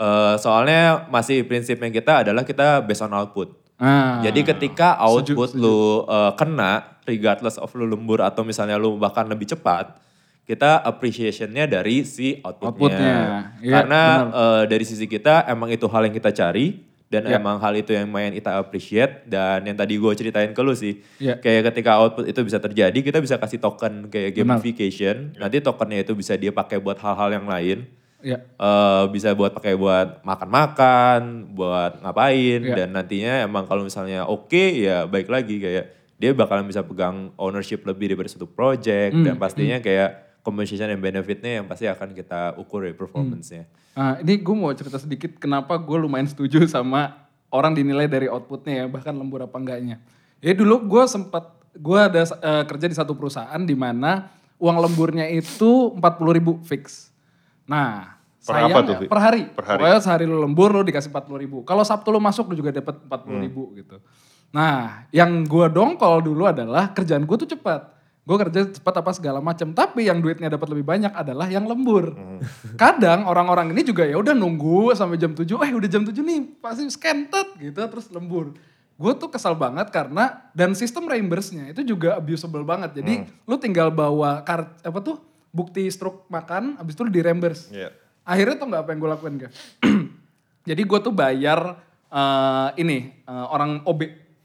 [0.00, 3.59] eh, soalnya masih prinsipnya kita adalah kita based on output.
[3.80, 9.24] Ah, Jadi ketika output lu uh, kena, regardless of lu lembur atau misalnya lu bahkan
[9.24, 9.96] lebih cepat,
[10.44, 12.68] kita appreciation-nya dari si outputnya.
[12.68, 13.16] Outputnya,
[13.64, 14.36] iya, Karena benar.
[14.36, 17.40] uh, dari sisi kita emang itu hal yang kita cari dan Iya.
[17.40, 21.00] emang hal itu yang main kita appreciate dan yang tadi gue ceritain ke lu sih,
[21.16, 21.40] Iya.
[21.40, 24.60] kayak ketika output itu bisa terjadi, kita bisa kasih token kayak Benar.
[24.60, 25.34] gamification.
[25.34, 27.88] Nanti tokennya itu bisa dia pakai buat hal-hal yang lain.
[28.20, 28.38] Ya.
[28.44, 32.74] Eh, bisa buat pakai buat makan-makan, buat ngapain Iya.
[32.76, 35.84] dan nantinya emang kalau misalnya oke ya baik lagi kayak
[36.16, 41.00] dia bakalan bisa pegang ownership lebih daripada satu project Hmm, dan pastinya kayak compensation and
[41.00, 43.64] benefitnya yang pasti akan kita ukur dari performance-nya.
[43.92, 48.84] Ah, ini gue mau cerita sedikit kenapa gue lumayan setuju sama orang dinilai dari outputnya
[48.84, 50.00] ya, bahkan lembur apa enggaknya.
[50.40, 55.28] Ya dulu gue sempat, gue ada eh, kerja di satu perusahaan di mana uang lemburnya
[55.28, 57.09] itu 40 ribu fix.
[57.70, 59.42] Nah, Per Sayang apa tuh, ya, per hari.
[59.52, 59.78] Per hari.
[59.84, 61.58] Pokoknya sehari lu lembur lu dikasih 40 ribu.
[61.62, 63.76] Kalau Sabtu lu masuk lu juga dapat 40 ribu Hmm.
[63.78, 63.96] gitu.
[64.50, 68.00] Nah yang gua dongkol dulu adalah kerjaan gua tuh cepat.
[68.20, 69.72] Gue kerja cepat apa segala macam.
[69.72, 72.14] Tapi yang duitnya dapat lebih banyak adalah yang lembur.
[72.14, 72.38] Hmm.
[72.76, 75.44] Kadang orang-orang ini juga ya udah nunggu sampai jam 7.
[75.60, 78.54] Eh udah jam 7 nih pasti scanted gitu terus lembur.
[78.96, 83.02] Gue tuh kesal banget karena dan sistem reimburse-nya itu juga abusable banget.
[83.02, 83.26] Jadi Hmm.
[83.44, 85.16] lu tinggal bawa kart apa tuh
[85.50, 87.70] bukti stroke makan habis itu di reimburse.
[87.70, 87.90] Iya.
[88.22, 89.52] Akhirnya tuh nggak apa yang gue lakuin Gav.
[90.70, 91.78] Jadi gue tuh bayar
[92.10, 94.00] eh, ini eh, orang OB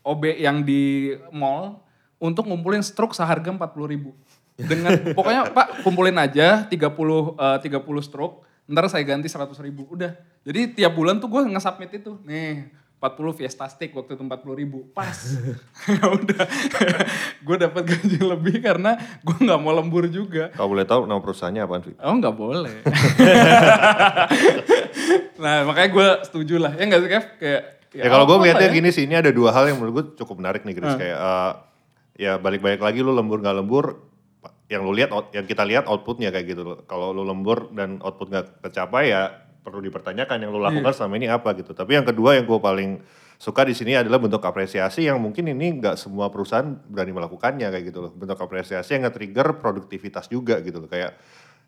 [0.06, 1.82] OB yang di mall
[2.22, 4.14] untuk ngumpulin stroke seharga 40 ribu.
[4.72, 9.86] Dengan pokoknya Pak kumpulin aja 30 eh, 30 stroke, ntar saya ganti 100 ribu.
[9.92, 10.18] Udah.
[10.46, 12.18] Jadi tiap bulan tuh gue nge-submit itu.
[12.26, 14.90] Nih 40 Fiesta Stick waktu itu 40 ribu.
[14.96, 15.14] Pas.
[15.94, 16.46] ya udah.
[17.46, 20.50] gue dapat gaji lebih karena gue nggak mau lembur juga.
[20.56, 21.94] Kalau boleh tahu nama perusahaannya apaan, Vi?
[22.02, 22.76] Oh nggak boleh.
[25.44, 26.72] nah makanya gue setuju lah.
[26.74, 27.26] Ya nggak sih Kev?
[27.38, 27.64] Kayak,
[27.96, 28.76] Ya, kalau gue apa ngeliatnya ya?
[28.76, 31.00] gini sih, ini ada dua hal yang menurut gue cukup menarik nih, Chris.
[31.00, 31.52] Kayak eh,
[32.28, 34.04] ya balik-balik lagi lu lembur nggak lembur,
[34.68, 36.84] yang lu lihat, yang kita lihat outputnya kayak gitu loh.
[36.92, 41.26] Kalau lu lembur dan output nggak tercapai ya perlu dipertanyakan yang lu lakukan selama ini
[41.26, 41.74] apa gitu.
[41.74, 43.02] Tapi yang kedua yang gue paling
[43.42, 47.86] suka di sini adalah bentuk apresiasi yang mungkin ini nggak semua perusahaan berani melakukannya kayak
[47.90, 48.12] gitu loh.
[48.14, 50.88] Bentuk apresiasi yang nge-trigger produktivitas juga gitu loh.
[50.88, 51.18] Kayak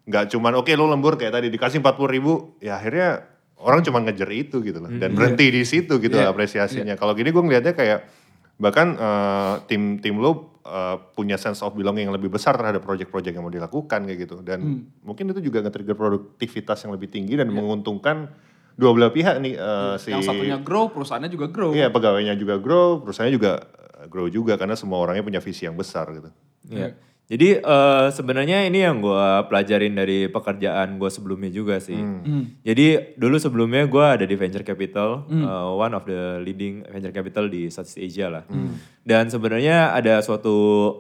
[0.06, 3.26] nggak cuman oke lu lembur kayak tadi dikasih 40 ribu, ya akhirnya
[3.58, 4.94] orang cuma ngejar itu gitu loh.
[4.94, 6.94] Dan berhenti di situ gitu Iya, apresiasinya.
[6.94, 8.00] Kalau gini gue ngelihatnya kayak
[8.62, 13.34] bahkan eh, tim tim lu eh, punya sense of belonging yang lebih besar terhadap project-project
[13.34, 14.44] yang mau dilakukan kayak gitu.
[14.44, 18.30] Dan mungkin itu juga nge-trigger produktivitas yang lebih tinggi dan menguntungkan
[18.78, 21.74] dua belah pihak nih eh, si Yang satunya grow, perusahaannya juga grow.
[21.74, 23.66] Iya, pegawainya juga grow, perusahaannya juga
[23.98, 26.30] eh, grow juga karena semua orangnya punya visi yang besar gitu.
[26.70, 26.94] Iya.
[27.28, 32.00] Jadi eh, sebenarnya ini yang gue pelajarin dari pekerjaan gue sebelumnya juga sih.
[32.64, 37.52] Jadi dulu sebelumnya gue ada di venture capital, eh, one of the leading venture capital
[37.52, 38.44] di Southeast Asia lah.
[39.04, 40.56] Dan sebenarnya ada suatu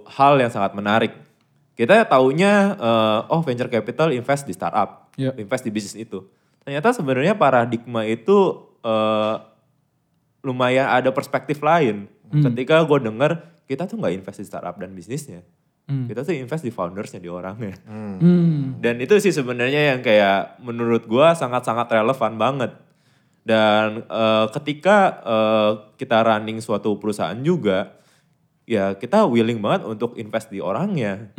[0.05, 1.15] hal yang sangat menarik.
[1.73, 5.31] Kita taunya eh, oh venture capital invest di startup, Iya.
[5.39, 6.27] invest di bisnis itu.
[6.59, 9.35] Ternyata sebenarnya paradigma itu eh,
[10.43, 12.11] lumayan ada perspektif lain.
[12.27, 13.31] Ketika gue denger
[13.63, 15.39] kita tuh nggak invest di startup dan bisnisnya,
[15.88, 17.80] kita tuh invest di foundersnya di orangnya.
[17.88, 18.76] Hmm.
[18.84, 22.71] Dan itu sih sebenarnya yang kayak menurut gue sangat-sangat relevan banget.
[23.47, 27.95] Dan eh, ketika eh, kita running suatu perusahaan juga,
[28.67, 31.32] ya kita willing banget untuk invest di orangnya.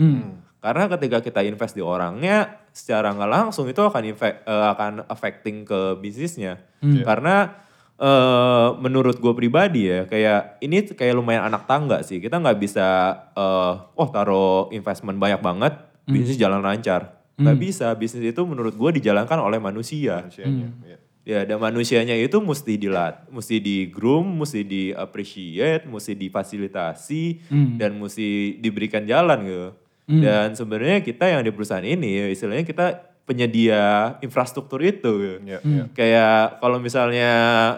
[0.58, 5.68] Karena ketika kita invest di orangnya, secara nggak langsung itu akan efek, eh, akan affecting
[5.68, 6.56] ke bisnisnya.
[7.04, 7.67] Karena
[7.98, 12.22] eh, menurut gue pribadi ya, kayak ini tuh kayak lumayan anak tangga sih.
[12.22, 12.86] Kita nggak bisa,
[13.34, 15.74] eh, oh taruh investment banyak banget,
[16.06, 17.18] bisnis jalan lancar.
[17.38, 20.26] Nggak bisa, bisnis itu menurut gue dijalankan oleh manusia.
[20.26, 20.68] Manusianya.
[20.82, 20.98] Iya.
[21.28, 28.00] Ya, dan manusianya itu mesti dilat, mesti di groom, mesti di appreciate, mesti difasilitasi, dan
[28.00, 29.68] mesti diberikan jalan gitu.
[30.08, 35.12] Dan sebenarnya kita yang di perusahaan ini, ya istilahnya kita penyedia infrastruktur itu.
[35.20, 35.36] Gitu.
[35.44, 35.84] Iya, iya.
[35.92, 37.32] Kayak kalau misalnya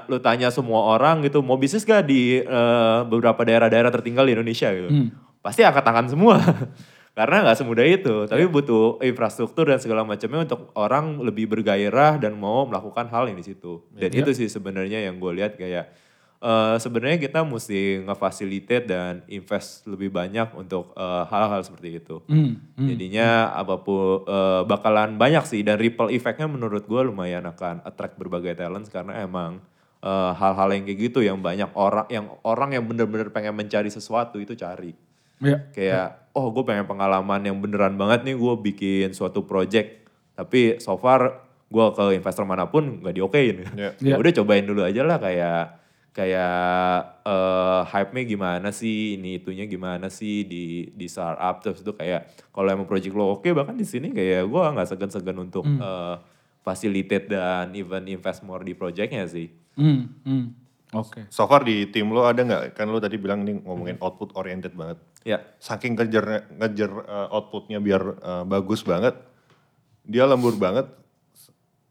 [0.06, 4.70] lu tanya semua orang gitu, mau bisnis gak di eh, beberapa daerah-daerah tertinggal di Indonesia
[4.70, 5.10] gitu.
[5.42, 6.38] Pasti angkat tangan semua.
[7.10, 12.38] Karena nggak semudah itu, tapi butuh infrastruktur dan segala macamnya untuk orang lebih bergairah dan
[12.38, 13.82] mau melakukan hal yang di situ.
[13.92, 15.90] Dan itu sih sebenarnya yang gue lihat kayak
[16.40, 22.24] eh, sebenarnya kita mesti ngefasilitate dan invest lebih banyak untuk eh, hal-hal seperti itu.
[22.76, 28.16] Jadinya apa pun eh, bakalan banyak sih dan ripple effectnya menurut gue lumayan akan attract
[28.16, 29.60] berbagai talents karena emang
[30.00, 34.56] hal-hal yang kayak gitu yang banyak orang yang orang yang bener-bener pengen mencari sesuatu itu
[34.56, 34.96] cari.
[35.44, 35.68] Iya.
[35.76, 40.08] Kayak oh gue pengen pengalaman yang beneran banget nih gue bikin suatu project
[40.40, 43.56] tapi so far gue ke investor mana pun nggak diokein.
[43.76, 43.90] Iya.
[44.00, 45.79] Ya udah cobain dulu aja lah kayak
[46.10, 52.50] kayak eh hype-nya gimana sih, ini itunya gimana sih di di startup terus itu kayak
[52.50, 56.16] kalau emang project lo oke bahkan di sini kayak gue nggak segan-segan untuk eh,
[56.60, 59.48] facilitate dan even invest more di projectnya sih.
[59.78, 60.46] Hmm, hmm.
[60.90, 61.30] Oke.
[61.30, 62.74] So far di tim lo ada nggak?
[62.74, 64.98] Kan lo tadi bilang nih ngomongin output oriented banget.
[65.22, 65.38] Ya.
[65.62, 69.14] Saking ngejar ngejar uh, outputnya biar uh, bagus banget,
[70.02, 70.90] dia lembur banget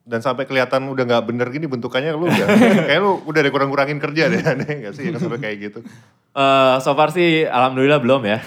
[0.09, 2.47] dan sampai kelihatan udah nggak bener gini bentukannya lu udah
[2.89, 5.79] kayak lu udah ada kurang-kurangin kerja deh aneh nggak sih yang sampai kayak gitu.
[6.33, 8.41] Eh, so far sih alhamdulillah belum ya.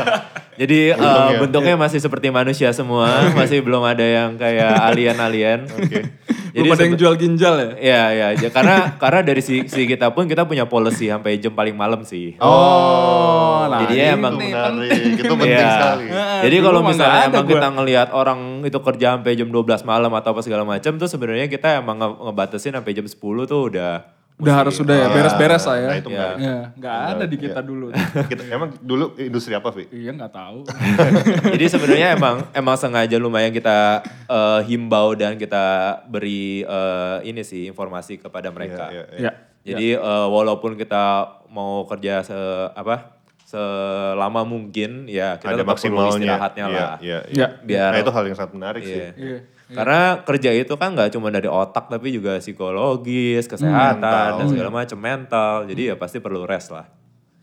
[0.60, 1.38] Jadi eh, Untung ya.
[1.40, 5.64] bentuknya masih seperti manusia semua, masih belum ada yang kayak alien-alien.
[5.70, 6.12] Oke.
[6.54, 7.70] Belum ada yang jual ginjal ya?
[7.74, 8.26] Iya, iya.
[8.34, 12.02] Ja- Karena karena dari si, si kita pun kita punya policy sampai jam paling malam
[12.02, 12.34] sih.
[12.38, 15.12] Oh, nah Jadi ini emang menarik, penting.
[15.16, 15.70] itu penting Iya.
[15.70, 16.04] sekali.
[16.40, 17.52] Jadi kalau misalnya emang gua.
[17.52, 21.46] kita ngelihat orang itu kerja sampai jam 12 malam atau apa segala macam tuh sebenarnya
[21.46, 23.94] kita emang nge ngebatasin sampai jam 10 tuh udah
[24.38, 25.88] Udah harus sudah ya, beres-beres lah ya.
[25.88, 26.08] Nah itu.
[26.14, 26.30] Ya,
[26.72, 27.90] nggak ada di kita dulu.
[28.30, 29.90] Kita, emang dulu industri apa, Vi?
[29.90, 30.62] iya nggak tahu.
[31.54, 35.64] Jadi sebenarnya emang emang sengaja lumayan kita eh, himbau dan kita
[36.06, 38.88] beri eh, ini sih informasi kepada mereka.
[38.88, 39.32] Iya, iya, ya.
[39.66, 41.04] Jadi eh, walaupun kita
[41.48, 42.38] mau kerja se
[42.72, 46.14] apa selama mungkin ya kita Ada tetap perlu maksimalnya.
[46.20, 46.96] istirahatnya Iya, lah.
[47.00, 47.46] Iya, Iya.
[47.60, 49.02] Biar- Nah, itu hal yang sangat menarik sih.
[49.10, 49.38] Iya.
[49.68, 49.76] Iya.
[49.76, 54.36] Karena kerja itu kan nggak cuma dari otak tapi juga psikologis, kesehatan Mental.
[54.40, 55.54] dan segala macam mental.
[55.68, 56.88] Jadi ya pasti perlu rest lah.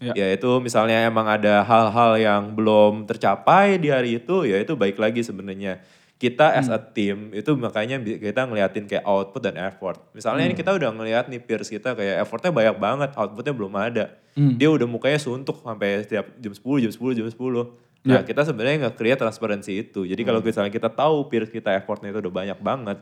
[0.02, 0.12] Ya.
[0.18, 4.98] Ya itu misalnya emang ada hal-hal yang belum tercapai di hari itu ya itu baik
[4.98, 5.86] lagi sebenarnya.
[6.16, 10.00] Kita as a team itu makanya kita ngeliatin kayak output dan effort.
[10.16, 14.16] Misalnya ini kita udah ngeliat nih peers kita kayak effortnya banyak banget, outputnya belum ada.
[14.36, 17.85] Dia udah mukanya suntuk sampai setiap jam 10, jam 10, jam 10.
[18.06, 20.06] Nah kita sebenarnya nge-create transparansi itu.
[20.06, 23.00] Jadi kalau misalnya kita tahu peers kita effortnya itu udah banyak banget.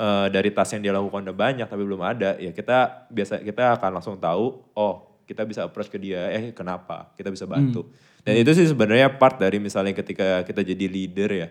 [0.00, 2.40] eh, dari tas yang dia lakukan udah banyak tapi belum ada.
[2.40, 4.94] Ya kita biasa kita akan langsung tahu, oh
[5.28, 7.12] kita bisa approach ke dia, eh kenapa?
[7.20, 7.84] Kita bisa bantu.
[8.24, 11.48] Dan itu sih sebenarnya part dari misalnya ketika kita jadi leader ya.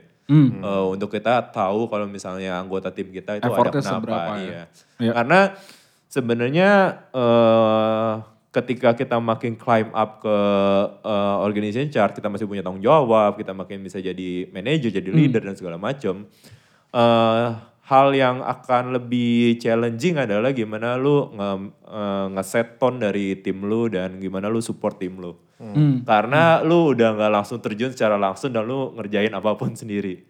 [0.65, 3.97] eh, untuk kita tahu kalau misalnya anggota tim kita itu Effortnya ada kenapa.
[4.01, 4.45] seberapa ya.
[4.45, 4.63] Iya.
[4.97, 5.11] Iya.
[5.13, 5.39] Karena
[6.09, 6.69] sebenarnya
[7.13, 8.13] eh
[8.49, 10.37] ketika kita makin climb up ke
[11.05, 15.41] eh, organization chart, kita masih punya tanggung jawab, kita makin bisa jadi manager, jadi leader
[15.45, 16.25] dan segala macam.
[16.89, 17.49] eh
[17.89, 21.49] hal yang akan lebih challenging adalah gimana lu nge,
[21.89, 25.33] eh, nge-set tone dari tim lu dan gimana lu support tim lu.
[26.05, 30.23] Karena lu udah nggak langsung terjun secara langsung dan lu ngerjain apa pun sendiri.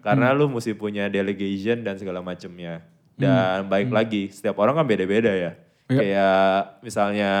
[0.00, 2.80] Karena lu mesti punya delegation dan segala macamnya.
[3.14, 5.52] Dan baik lagi, setiap orang kan beda-beda ya.
[5.98, 6.48] Kayak
[6.80, 7.32] misalnya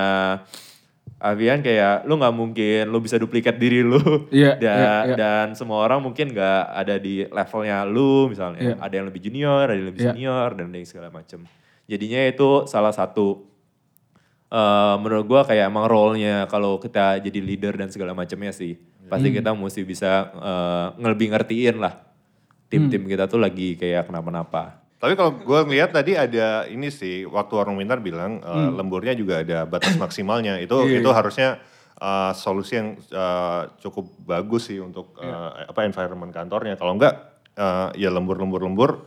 [1.22, 4.02] Avian kayak lu nggak mungkin lu bisa duplikat diri lu
[4.34, 5.14] Iya, dan iya, iya.
[5.14, 8.74] dan semua orang mungkin nggak ada di levelnya lu misalnya Iya.
[8.82, 10.10] ada yang lebih junior ada yang lebih Iya.
[10.10, 11.46] senior dan yang segala macam
[11.86, 13.46] jadinya itu salah satu
[14.50, 18.74] eh menurut gua kayak emang role-nya kalau kita jadi leader dan segala macamnya sih
[19.06, 19.36] pasti Hmm.
[19.38, 22.02] kita mesti bisa eh, lebih ngertiin lah
[22.66, 23.10] tim-tim Hmm.
[23.14, 27.74] kita tuh lagi kayak kenapa-napa Tapi kalau gue ngeliat tadi ada ini sih, waktu Warung
[27.74, 30.62] Wintar bilang eh, lemburnya juga ada batas maksimalnya.
[30.62, 31.16] Itu Iya, itu iya.
[31.18, 31.48] harusnya
[31.98, 36.78] eh, solusi yang eh, cukup bagus sih untuk eh, apa environment kantornya.
[36.78, 37.18] Kalau enggak
[37.58, 39.02] eh, ya lembur-lembur-lembur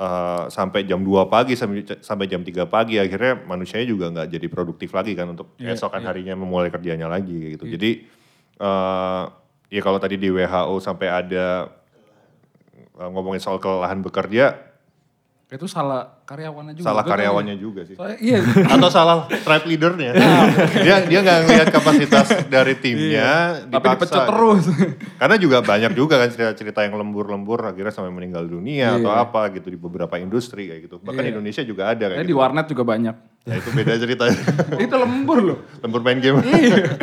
[0.00, 4.46] eh, sampai jam 2 pagi sampai sampai jam 3 pagi akhirnya manusianya juga nggak jadi
[4.48, 7.68] produktif lagi kan untuk Iya, esokan harinya memulai kerjanya lagi gitu.
[7.68, 8.00] Jadi
[8.64, 9.22] eh,
[9.68, 11.68] ya kalau tadi di WHO sampai ada
[12.96, 14.65] ngomongin soal kelelahan bekerja
[15.46, 16.90] Itu salah karyawannya juga.
[16.90, 17.62] salah tahu karyawannya ya.
[17.62, 17.94] juga sih.
[17.94, 18.42] Soalnya, iya.
[18.74, 20.10] Atau salah tribe leadernya.
[20.76, 23.62] dia dia nggak ngelihat kapasitas dari timnya.
[23.62, 23.70] Iya.
[23.70, 24.26] Tapi dipaksa dipecat gitu.
[24.26, 24.64] terus.
[25.16, 29.22] Karena juga banyak juga kan cerita-cerita yang lembur-lembur akhirnya sampai meninggal dunia atau Iya.
[29.22, 30.96] apa gitu di beberapa industri kayak gitu.
[30.98, 31.30] Bahkan Iya.
[31.32, 32.26] Indonesia juga ada kayak gitu.
[32.26, 33.14] di warnet juga banyak.
[33.46, 34.42] Ya itu beda ceritanya.
[34.82, 35.58] itu lembur loh.
[35.78, 36.42] lembur main game.
[36.42, 36.98] Iya.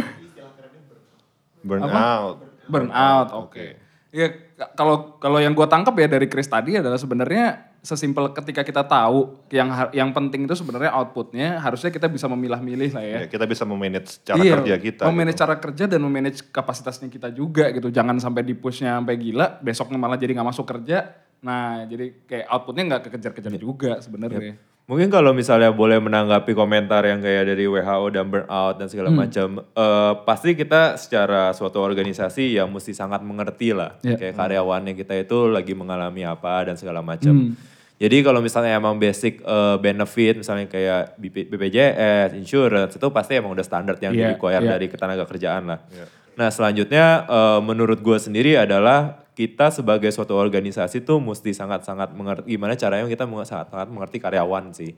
[1.63, 2.37] Burn out.
[2.63, 3.65] Burnout, oke.
[4.11, 8.63] Iya, k- kalau kalau yang gue tangkap ya dari Chris tadi adalah sebenarnya sesimpel ketika
[8.63, 13.17] kita tahu yang yang penting itu sebenarnya outputnya harusnya kita bisa memilah-milih lah ya.
[13.19, 15.03] Ya, kita bisa memanage cara Iya, kerja kita.
[15.11, 15.43] Memanage gitu.
[15.43, 17.91] cara kerja dan memanage kapasitasnya kita juga gitu.
[17.91, 21.11] Jangan sampai di pushnya sampai gila, besoknya malah jadi nggak masuk kerja.
[21.43, 23.59] Nah, jadi kayak outputnya nggak kekejar-kejar Iya.
[23.59, 24.55] juga sebenarnya.
[24.83, 29.63] Mungkin kalau misalnya boleh menanggapi komentar yang kayak dari WHO dan burnout dan segala macam,
[29.63, 34.15] eh, pasti kita secara suatu organisasi yang mesti sangat mengerti lah, Ya.
[34.15, 37.55] kayak karyawannya kita itu lagi mengalami apa dan segala macam.
[38.03, 43.55] Jadi kalau misalnya emang basic eh, benefit, misalnya kayak BP BPJS, insurance itu pasti emang
[43.55, 44.71] udah standar yang Iya, di require iya.
[44.75, 45.79] dari ketenaga kerjaan lah.
[46.35, 52.53] Nah selanjutnya eh, menurut gue sendiri adalah kita sebagai suatu organisasi tuh mesti sangat-sangat mengerti
[52.53, 54.93] gimana caranya kita sangat-sangat mengerti karyawan sih.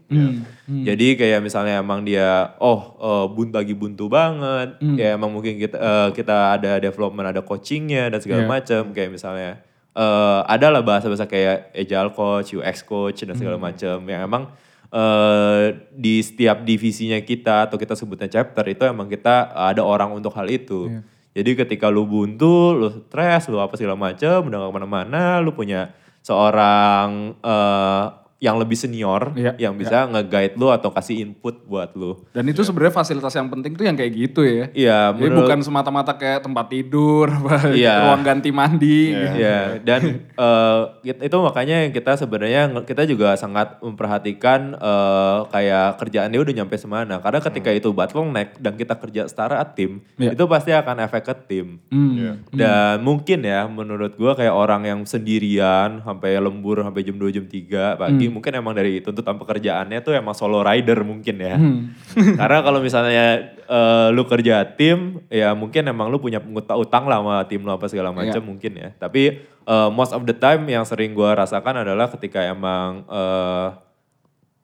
[0.68, 5.78] Jadi kayak misalnya emang dia oh eh, buntu lagi buntu banget, ya emang mungkin kita
[5.78, 8.50] eh, kita ada development, ada coachingnya dan segala Iya.
[8.50, 9.52] macam kayak misalnya
[9.96, 14.04] eh ada lah bahasa-bahasa kayak agile coach, UX coach dan segala macam.
[14.04, 14.44] Yang emang
[14.92, 20.36] eh di setiap divisinya kita atau kita sebutnya chapter itu emang kita ada orang untuk
[20.36, 21.02] hal itu.
[21.36, 25.52] Jadi ketika lu buntu, lu stres, lu apa segala macam, udah gak ke mana-mana, lu
[25.52, 25.92] punya
[26.24, 28.06] seorang eh
[28.38, 32.19] yang lebih senior Iya, yang bisa nge-guide lu atau kasih input buat lu.
[32.30, 34.65] Dan itu sebenarnya fasilitas yang penting tuh yang kayak gitu ya.
[34.69, 38.06] Iya, Jadi menurut- bukan semata-mata kayak tempat tidur, apa, Iya.
[38.06, 39.15] ruang ganti mandi.
[39.15, 39.39] gitu.
[39.39, 45.98] Ya, dan eh, it- itu makanya yang kita sebenarnya kita juga sangat memperhatikan eh, kayak
[45.98, 47.17] kerjaannya udah nyampe semana.
[47.17, 50.36] Karena ketika itu bottleneck dan kita kerja setara tim, Iya.
[50.36, 51.80] itu pasti akan efek ke tim.
[51.88, 52.13] Hmm.
[52.13, 52.32] Iya.
[52.52, 57.45] Dan mungkin ya menurut gua kayak orang yang sendirian sampai lembur sampai jam 2 jam
[57.45, 61.56] 3 pagi mungkin emang dari tuntutan pekerjaannya tuh emang solo rider mungkin ya.
[62.40, 67.20] Karena kalau misalnya eh, lu kerja tim ya mungkin emang lu punya utang, utang lah
[67.20, 68.48] sama tim lu apa segala macam Iya.
[68.48, 68.90] mungkin ya.
[68.96, 73.68] Tapi eh, most of the time yang sering gua rasakan adalah ketika emang eh,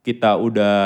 [0.01, 0.77] kita udah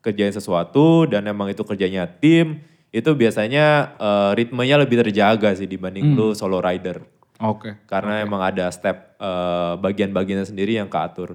[0.00, 6.14] kerjain sesuatu dan emang itu kerjanya tim itu biasanya eh, ritmenya lebih terjaga sih dibanding
[6.14, 7.02] lu solo rider
[7.42, 7.74] Oke.
[7.84, 11.34] karena emang ada step eh, bagian-bagiannya sendiri yang keatur.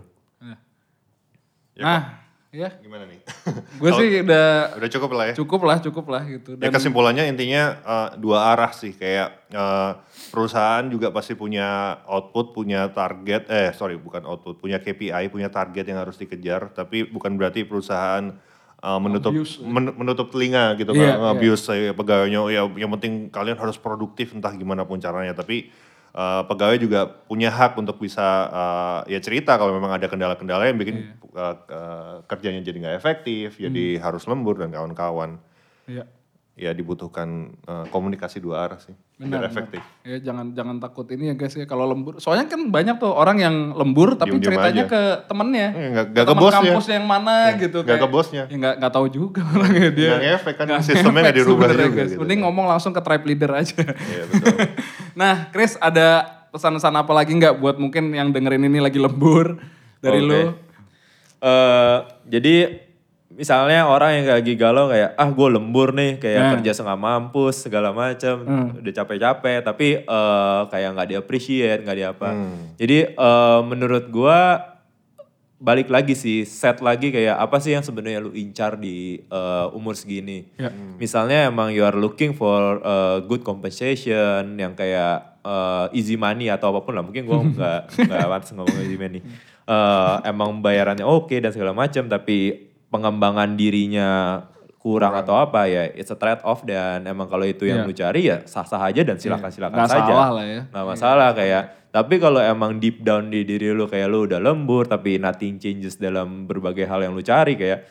[1.79, 2.01] Nah,
[2.49, 2.69] ya.
[2.77, 3.19] Gimana nih?
[3.81, 5.33] Gue sih udah Udah cukup lah ya.
[5.35, 6.49] cukup lah, cukup lah gitu.
[6.57, 9.91] Ya kesimpulannya intinya eh, dua arah sih kayak eh,
[10.29, 15.85] perusahaan juga pasti punya output, punya target, eh sorry bukan output, punya KPI, punya target
[15.87, 16.69] yang harus dikejar.
[16.69, 18.33] Tapi bukan berarti perusahaan
[18.79, 19.65] eh, menutup Abuse, ya.
[19.65, 22.39] men- menutup telinga gitu Iya, kan, abuse saya pegawainya.
[22.49, 25.31] Ya yang penting kalian harus produktif entah gimana pun caranya.
[25.33, 25.69] Tapi
[26.11, 30.77] eh, pegawai juga punya hak untuk bisa eh, ya cerita kalau memang ada kendala-kendala yang
[30.77, 31.13] bikin Iya.
[31.35, 34.03] eh, eh, kerjanya jadi nggak efektif, jadi Hmm.
[34.03, 35.37] harus lembur dan kawan-kawan
[35.85, 36.03] Iya.
[36.55, 37.29] ya dibutuhkan
[37.61, 39.83] eh, komunikasi dua arah sih biar Benar, efektif.
[40.01, 42.17] Ya jangan jangan takut ini ya guys ya kalau lembur.
[42.17, 44.87] Soalnya kan banyak tuh orang yang lembur tapi Diem-diem ceritanya aja.
[44.87, 45.67] ke temennya.
[45.69, 46.59] Eh, nggak- Ke nggak ke temen bosnya.
[46.63, 47.77] kampusnya yang mana gitu.
[47.77, 48.43] nggak kayak- ke bosnya.
[48.45, 50.07] Ya nggak nggak tahu juga orangnya dia.
[50.09, 52.09] Nggak ngefek kan, Nggak sistemnya ngefek dirubah juga guys.
[52.09, 52.19] gitu.
[52.23, 53.75] Mending ngomong langsung ke tribe leader aja.
[53.75, 54.55] Iya betul.
[55.19, 59.59] nah, Chris ada pesan-pesan apa lagi nggak buat mungkin yang dengerin ini lagi lembur
[59.99, 60.29] dari Oke.
[60.31, 60.41] lu?
[61.39, 62.55] Eh, jadi
[63.29, 66.51] misalnya orang yang lagi galau kayak ah gue lembur nih kayak Nah.
[66.59, 68.43] kerja setengah mampus segala macam
[68.75, 72.29] udah capek-capek tapi eh, kayak nggak di appreciate nggak di apa
[72.75, 74.39] jadi eh, menurut gue
[75.59, 79.93] balik lagi sih set lagi kayak apa sih yang sebenarnya lu incar di eh, umur
[79.93, 80.47] segini.
[80.55, 80.71] Ya.
[80.95, 86.71] misalnya emang you are looking for uh, good compensation yang kayak uh, easy money atau
[86.71, 87.03] apa pun lah.
[87.03, 89.19] Mungkin gue nggak nggak pantas ngomong easy money.
[89.69, 94.41] Uh, emang bayarannya oke dan segala macam tapi pengembangan dirinya
[94.79, 97.75] kurang, atau apa ya it's a trade off dan emang kalau itu Iya.
[97.75, 100.07] yang lu cari ya sah-sah aja dan silakan silakan Nggak saja.
[100.07, 100.61] salah lah ya.
[100.65, 104.85] nggak masalah kayak tapi kalau emang deep down di diri lu kayak lu udah lembur
[104.85, 107.83] tapi nothing changes dalam berbagai hal yang lu cari kayak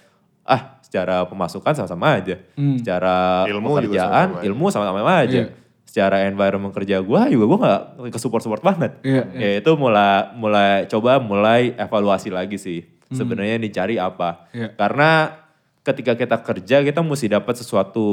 [0.42, 2.40] ah secara pemasukan sama-sama aja.
[2.56, 5.44] Secara Ilmu pekerjaan ilmu sama-sama aja.
[5.44, 5.52] Iya.
[5.84, 9.00] secara environment kerja gua juga gua nggak ke support support banget.
[9.00, 12.84] Iya, ya itu mulai mulai coba mulai evaluasi lagi sih.
[13.08, 14.48] Sebenarnya yang dicari apa.
[14.52, 14.72] Iya.
[14.74, 15.32] karena
[15.80, 18.06] ketika kita kerja kita mesti dapat sesuatu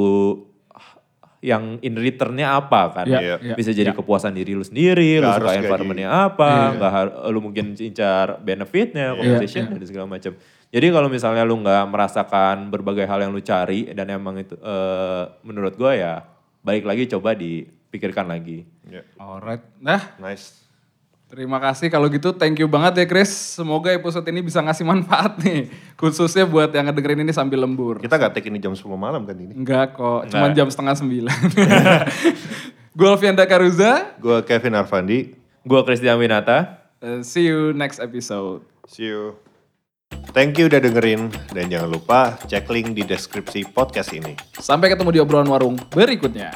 [1.40, 3.54] yang in returnnya apa kan Iya, iya.
[3.54, 7.76] bisa jadi kepuasan diri lu sendiri, lu Nggak suka environmentnya apa, nggak har- lu mungkin
[7.76, 10.32] incar benefitnya, compensation dan segala macam.
[10.66, 15.24] Jadi kalau misalnya lu nggak merasakan berbagai hal yang lu cari dan emang itu eh,
[15.40, 16.14] menurut gua ya
[16.60, 18.66] balik lagi coba dipikirkan lagi.
[18.82, 19.62] Ya, Alright.
[19.78, 20.65] Nah, Nice.
[21.26, 23.30] Terima kasih kalau gitu thank you banget ya Chris.
[23.58, 25.68] Semoga episode ini bisa ngasih manfaat nih.
[25.98, 27.98] Khususnya buat yang ngedengerin ini sambil lembur.
[27.98, 29.50] Kita gak take ini jam 10 malam kan ini.
[29.52, 31.40] Enggak kok, cuman jam setengah sembilan.
[32.96, 35.46] Gue Alfianda Karuza, Gue Kevin Arfandi.
[35.66, 36.78] Gua Christian Winata.
[37.02, 38.62] Uh, see you next episode.
[38.86, 39.34] See you.
[40.30, 41.26] Thank you udah dengerin.
[41.50, 44.38] Dan jangan lupa cek link di deskripsi podcast ini.
[44.62, 46.54] Sampai ketemu di obrolan warung berikutnya.